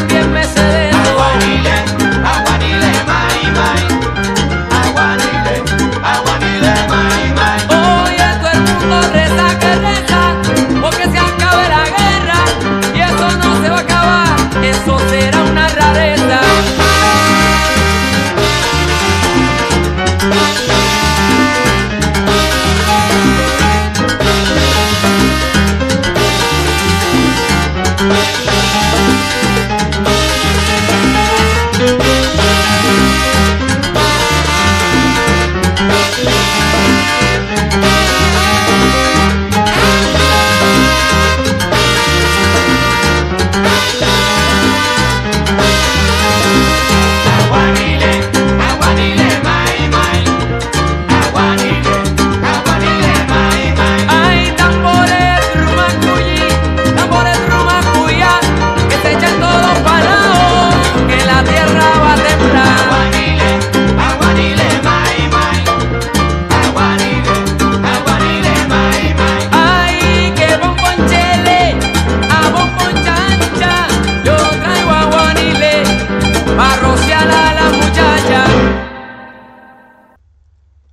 también 0.00 0.32
me 0.32 0.42
cede. 0.44 0.79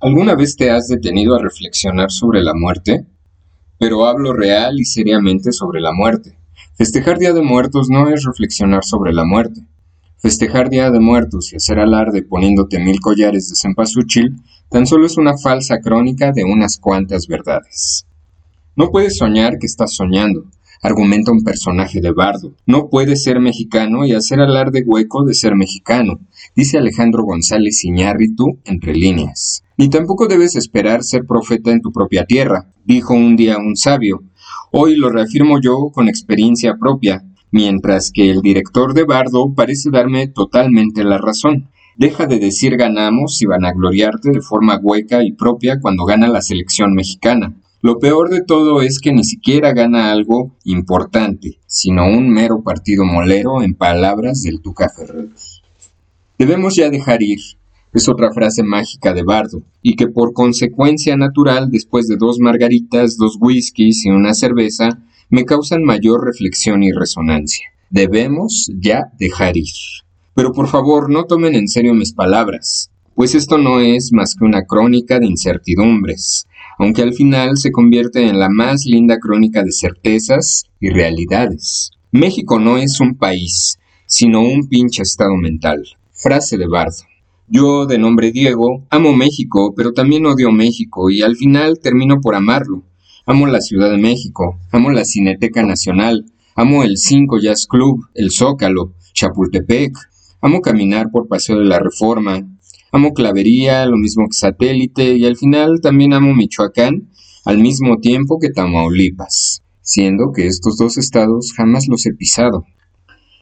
¿Alguna 0.08 0.34
vez 0.34 0.56
te 0.56 0.70
has 0.70 0.88
detenido 0.88 1.34
a 1.34 1.38
reflexionar 1.38 2.10
sobre 2.10 2.42
la 2.42 2.54
muerte? 2.54 3.04
Pero 3.78 4.06
hablo 4.06 4.32
real 4.32 4.80
y 4.80 4.86
seriamente 4.86 5.52
sobre 5.52 5.82
la 5.82 5.92
muerte. 5.92 6.38
Festejar 6.78 7.18
Día 7.18 7.34
de 7.34 7.42
Muertos 7.42 7.90
no 7.90 8.08
es 8.08 8.24
reflexionar 8.24 8.84
sobre 8.84 9.12
la 9.12 9.26
muerte. 9.26 9.60
Festejar 10.16 10.70
Día 10.70 10.90
de 10.90 10.98
Muertos 10.98 11.52
y 11.52 11.56
hacer 11.56 11.78
alarde 11.78 12.22
poniéndote 12.22 12.78
mil 12.78 13.00
collares 13.00 13.50
de 13.50 13.56
cempasúchil 13.56 14.36
tan 14.70 14.86
solo 14.86 15.04
es 15.04 15.18
una 15.18 15.36
falsa 15.36 15.78
crónica 15.80 16.32
de 16.32 16.44
unas 16.44 16.78
cuantas 16.78 17.26
verdades. 17.26 18.06
No 18.76 18.90
puedes 18.90 19.18
soñar 19.18 19.58
que 19.58 19.66
estás 19.66 19.92
soñando, 19.92 20.46
argumenta 20.80 21.32
un 21.32 21.44
personaje 21.44 22.00
de 22.00 22.12
bardo. 22.12 22.54
No 22.64 22.88
puedes 22.88 23.24
ser 23.24 23.40
mexicano 23.40 24.06
y 24.06 24.12
hacer 24.12 24.40
alarde 24.40 24.84
hueco 24.86 25.24
de 25.24 25.34
ser 25.34 25.54
mexicano, 25.54 26.18
dice 26.56 26.78
Alejandro 26.78 27.24
González 27.24 27.84
Iñárritu 27.84 28.58
entre 28.64 28.94
líneas. 28.94 29.64
Ni 29.78 29.88
tampoco 29.88 30.26
debes 30.26 30.56
esperar 30.56 31.04
ser 31.04 31.24
profeta 31.24 31.70
en 31.70 31.80
tu 31.80 31.92
propia 31.92 32.24
tierra, 32.24 32.66
dijo 32.84 33.14
un 33.14 33.36
día 33.36 33.58
un 33.58 33.76
sabio. 33.76 34.24
Hoy 34.72 34.96
lo 34.96 35.08
reafirmo 35.08 35.60
yo 35.60 35.90
con 35.94 36.08
experiencia 36.08 36.76
propia, 36.76 37.22
mientras 37.52 38.10
que 38.10 38.28
el 38.28 38.42
director 38.42 38.92
de 38.92 39.04
Bardo 39.04 39.54
parece 39.54 39.90
darme 39.90 40.26
totalmente 40.26 41.04
la 41.04 41.18
razón. 41.18 41.68
Deja 41.96 42.26
de 42.26 42.40
decir 42.40 42.76
ganamos 42.76 43.40
y 43.40 43.46
van 43.46 43.64
a 43.64 43.72
gloriarte 43.72 44.32
de 44.32 44.40
forma 44.40 44.80
hueca 44.82 45.22
y 45.22 45.30
propia 45.30 45.78
cuando 45.80 46.06
gana 46.06 46.26
la 46.26 46.42
selección 46.42 46.92
mexicana. 46.94 47.54
Lo 47.80 48.00
peor 48.00 48.30
de 48.30 48.42
todo 48.42 48.82
es 48.82 48.98
que 48.98 49.12
ni 49.12 49.22
siquiera 49.22 49.72
gana 49.74 50.10
algo 50.10 50.56
importante, 50.64 51.60
sino 51.68 52.04
un 52.04 52.30
mero 52.30 52.62
partido 52.62 53.04
molero 53.04 53.62
en 53.62 53.74
palabras 53.74 54.42
del 54.42 54.60
Tuca 54.60 54.88
Ferreros. 54.88 55.62
Debemos 56.36 56.74
ya 56.74 56.90
dejar 56.90 57.22
ir, 57.22 57.38
es 57.92 58.08
otra 58.08 58.32
frase 58.32 58.62
mágica 58.62 59.12
de 59.12 59.22
Bardo, 59.22 59.62
y 59.82 59.96
que 59.96 60.08
por 60.08 60.32
consecuencia 60.32 61.16
natural, 61.16 61.70
después 61.70 62.08
de 62.08 62.16
dos 62.16 62.38
margaritas, 62.38 63.16
dos 63.16 63.36
whiskies 63.40 64.04
y 64.04 64.10
una 64.10 64.34
cerveza, 64.34 64.98
me 65.30 65.44
causan 65.44 65.82
mayor 65.82 66.24
reflexión 66.24 66.82
y 66.82 66.92
resonancia. 66.92 67.66
Debemos 67.90 68.70
ya 68.78 69.12
dejar 69.18 69.56
ir. 69.56 69.72
Pero 70.34 70.52
por 70.52 70.68
favor, 70.68 71.10
no 71.10 71.24
tomen 71.24 71.54
en 71.54 71.68
serio 71.68 71.94
mis 71.94 72.12
palabras, 72.12 72.90
pues 73.14 73.34
esto 73.34 73.58
no 73.58 73.80
es 73.80 74.12
más 74.12 74.36
que 74.36 74.44
una 74.44 74.62
crónica 74.62 75.18
de 75.18 75.26
incertidumbres, 75.26 76.46
aunque 76.78 77.02
al 77.02 77.14
final 77.14 77.56
se 77.56 77.72
convierte 77.72 78.28
en 78.28 78.38
la 78.38 78.48
más 78.48 78.86
linda 78.86 79.18
crónica 79.18 79.64
de 79.64 79.72
certezas 79.72 80.66
y 80.78 80.90
realidades. 80.90 81.90
México 82.12 82.60
no 82.60 82.78
es 82.78 83.00
un 83.00 83.16
país, 83.16 83.78
sino 84.06 84.42
un 84.42 84.68
pinche 84.68 85.02
estado 85.02 85.34
mental. 85.34 85.82
Frase 86.12 86.56
de 86.56 86.68
Bardo. 86.68 87.02
Yo, 87.50 87.86
de 87.86 87.96
nombre 87.96 88.30
Diego, 88.30 88.84
amo 88.90 89.14
México, 89.14 89.72
pero 89.74 89.94
también 89.94 90.26
odio 90.26 90.52
México 90.52 91.08
y 91.08 91.22
al 91.22 91.34
final 91.34 91.78
termino 91.82 92.20
por 92.20 92.34
amarlo. 92.34 92.82
Amo 93.24 93.46
la 93.46 93.62
Ciudad 93.62 93.90
de 93.90 93.96
México, 93.96 94.58
amo 94.70 94.90
la 94.90 95.06
Cineteca 95.06 95.62
Nacional, 95.62 96.26
amo 96.54 96.82
el 96.82 96.98
5 96.98 97.40
Jazz 97.40 97.66
Club, 97.66 98.04
el 98.14 98.32
Zócalo, 98.32 98.92
Chapultepec, 99.14 99.96
amo 100.42 100.60
caminar 100.60 101.10
por 101.10 101.26
Paseo 101.26 101.58
de 101.60 101.64
la 101.64 101.78
Reforma, 101.78 102.46
amo 102.92 103.14
Clavería, 103.14 103.86
lo 103.86 103.96
mismo 103.96 104.26
que 104.28 104.36
Satélite 104.36 105.16
y 105.16 105.24
al 105.24 105.38
final 105.38 105.80
también 105.80 106.12
amo 106.12 106.34
Michoacán, 106.34 107.08
al 107.46 107.56
mismo 107.56 107.96
tiempo 107.96 108.38
que 108.38 108.50
Tamaulipas, 108.50 109.62
siendo 109.80 110.32
que 110.34 110.46
estos 110.46 110.76
dos 110.76 110.98
estados 110.98 111.54
jamás 111.56 111.88
los 111.88 112.04
he 112.04 112.12
pisado. 112.12 112.66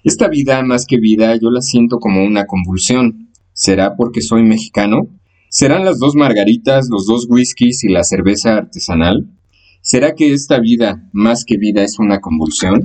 Esta 0.05 0.29
vida, 0.29 0.63
más 0.63 0.87
que 0.87 0.99
vida, 0.99 1.35
yo 1.35 1.51
la 1.51 1.61
siento 1.61 1.99
como 1.99 2.25
una 2.25 2.47
convulsión, 2.47 3.26
¿Será 3.59 3.97
porque 3.97 4.21
soy 4.21 4.43
mexicano? 4.43 5.09
¿Serán 5.49 5.87
las 5.87 5.99
dos 5.99 6.15
margaritas, 6.15 6.89
los 6.91 7.07
dos 7.07 7.27
whiskies 7.27 7.85
y 7.85 7.89
la 7.89 8.05
cerveza 8.05 8.55
artesanal? 8.55 9.31
¿Será 9.81 10.15
que 10.15 10.35
esta 10.35 10.61
vida, 10.61 11.09
más 11.15 11.47
que 11.47 11.57
vida, 11.57 11.83
es 11.83 11.99
una 11.99 12.21
convulsión? 12.21 12.85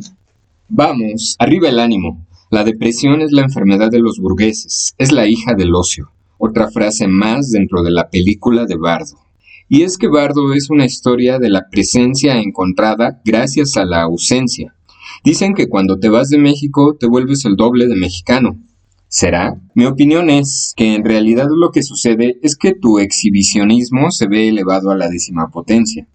Vamos, 0.70 1.36
arriba 1.40 1.68
el 1.68 1.78
ánimo. 1.78 2.26
La 2.50 2.64
depresión 2.64 3.20
es 3.20 3.34
la 3.34 3.42
enfermedad 3.42 3.92
de 3.92 4.00
los 4.00 4.18
burgueses, 4.18 4.96
es 4.98 5.12
la 5.12 5.28
hija 5.28 5.56
del 5.56 5.76
ocio. 5.76 6.10
Otra 6.38 6.72
frase 6.72 7.06
más 7.06 7.52
dentro 7.52 7.84
de 7.84 7.92
la 7.92 8.10
película 8.10 8.66
de 8.66 8.78
Bardo. 8.78 9.18
Y 9.68 9.82
es 9.82 9.98
que 9.98 10.08
Bardo 10.08 10.54
es 10.54 10.70
una 10.70 10.86
historia 10.86 11.38
de 11.38 11.50
la 11.50 11.68
presencia 11.70 12.40
encontrada 12.40 13.22
gracias 13.26 13.76
a 13.76 13.84
la 13.84 14.04
ausencia. 14.04 14.74
Dicen 15.26 15.54
que 15.54 15.68
cuando 15.68 16.00
te 16.00 16.08
vas 16.08 16.30
de 16.30 16.38
México 16.38 16.96
te 16.98 17.08
vuelves 17.08 17.44
el 17.44 17.58
doble 17.58 17.88
de 17.88 17.96
mexicano, 17.98 18.58
¿Será? 19.14 19.60
Mi 19.76 19.84
opinión 19.84 20.30
es 20.30 20.74
que 20.78 20.96
en 20.96 21.04
realidad 21.04 21.48
lo 21.54 21.72
que 21.72 21.84
sucede 21.84 22.40
es 22.44 22.56
que 22.56 22.74
tu 22.74 22.98
exhibicionismo 22.98 24.10
se 24.10 24.26
ve 24.26 24.48
elevado 24.48 24.90
a 24.90 24.96
la 24.96 25.10
décima 25.10 25.50
potencia. 25.50 26.08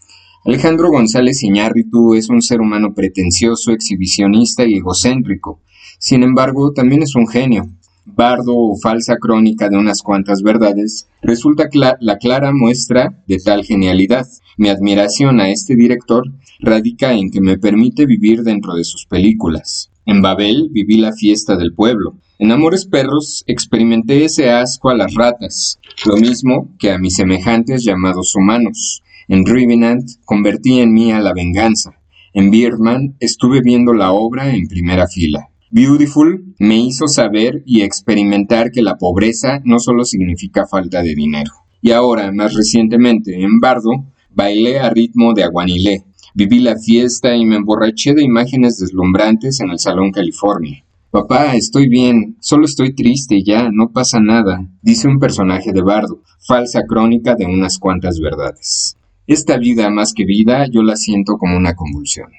Alejandro 0.46 0.88
González 0.88 1.42
Iñárritu 1.42 2.14
es 2.14 2.30
un 2.30 2.40
ser 2.40 2.62
humano 2.62 2.94
pretencioso, 2.94 3.70
exhibicionista 3.72 4.64
y 4.64 4.76
egocéntrico. 4.76 5.60
Sin 5.98 6.22
embargo, 6.22 6.72
también 6.72 7.02
es 7.02 7.14
un 7.14 7.28
genio. 7.28 7.68
Bardo 8.06 8.56
o 8.56 8.78
falsa 8.78 9.18
crónica 9.18 9.68
de 9.68 9.76
unas 9.76 10.00
cuantas 10.00 10.40
verdades, 10.40 11.06
resulta 11.20 11.68
la 12.00 12.16
clara 12.16 12.50
muestra 12.54 13.22
de 13.26 13.36
tal 13.36 13.66
genialidad. 13.66 14.26
Mi 14.56 14.70
admiración 14.70 15.38
a 15.40 15.50
este 15.50 15.76
director 15.76 16.24
radica 16.60 17.12
en 17.12 17.30
que 17.30 17.42
me 17.42 17.58
permite 17.58 18.06
vivir 18.06 18.42
dentro 18.42 18.74
de 18.74 18.84
sus 18.84 19.04
películas. 19.04 19.90
En 20.06 20.22
Babel 20.22 20.70
viví 20.72 20.96
la 20.96 21.12
fiesta 21.12 21.58
del 21.58 21.74
pueblo. 21.74 22.16
En 22.38 22.52
Amores 22.52 22.84
Perros 22.84 23.44
experimenté 23.46 24.26
ese 24.26 24.50
asco 24.50 24.90
a 24.90 24.94
las 24.94 25.14
ratas, 25.14 25.78
lo 26.04 26.16
mismo 26.16 26.68
que 26.78 26.90
a 26.90 26.98
mis 26.98 27.14
semejantes 27.14 27.82
llamados 27.82 28.34
humanos. 28.36 29.02
En 29.26 29.46
Revenant 29.46 30.06
convertí 30.26 30.80
en 30.80 30.92
mí 30.92 31.12
a 31.12 31.20
la 31.20 31.32
venganza. 31.32 31.92
En 32.34 32.50
Birdman 32.50 33.16
estuve 33.20 33.62
viendo 33.62 33.94
la 33.94 34.12
obra 34.12 34.54
en 34.54 34.68
primera 34.68 35.06
fila. 35.08 35.48
Beautiful 35.70 36.54
me 36.58 36.76
hizo 36.76 37.08
saber 37.08 37.62
y 37.64 37.80
experimentar 37.80 38.70
que 38.70 38.82
la 38.82 38.98
pobreza 38.98 39.62
no 39.64 39.78
solo 39.78 40.04
significa 40.04 40.66
falta 40.66 41.02
de 41.02 41.14
dinero. 41.14 41.52
Y 41.80 41.92
ahora, 41.92 42.30
más 42.32 42.52
recientemente, 42.52 43.42
en 43.42 43.60
Bardo, 43.60 44.04
bailé 44.30 44.78
a 44.78 44.90
ritmo 44.90 45.32
de 45.32 45.44
aguanilé, 45.44 46.04
Viví 46.34 46.60
la 46.60 46.76
fiesta 46.76 47.34
y 47.34 47.46
me 47.46 47.56
emborraché 47.56 48.12
de 48.12 48.22
imágenes 48.22 48.78
deslumbrantes 48.78 49.58
en 49.60 49.70
el 49.70 49.78
Salón 49.78 50.12
California. 50.12 50.84
Papá, 51.16 51.54
estoy 51.54 51.88
bien, 51.88 52.36
solo 52.40 52.66
estoy 52.66 52.94
triste 52.94 53.42
ya, 53.42 53.70
no 53.72 53.88
pasa 53.88 54.20
nada, 54.20 54.68
dice 54.82 55.08
un 55.08 55.18
personaje 55.18 55.72
de 55.72 55.80
bardo, 55.80 56.20
falsa 56.46 56.82
crónica 56.86 57.34
de 57.34 57.46
unas 57.46 57.78
cuantas 57.78 58.20
verdades. 58.20 58.98
Esta 59.26 59.56
vida 59.56 59.88
más 59.88 60.12
que 60.12 60.26
vida 60.26 60.66
yo 60.70 60.82
la 60.82 60.94
siento 60.94 61.38
como 61.38 61.56
una 61.56 61.74
convulsión. 61.74 62.30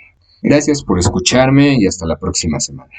Gracias 0.43 0.83
por 0.83 0.99
escucharme 0.99 1.75
y 1.79 1.87
hasta 1.87 2.05
la 2.05 2.17
próxima 2.17 2.59
semana. 2.59 2.91